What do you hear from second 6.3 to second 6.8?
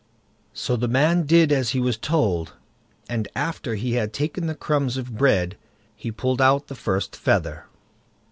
out the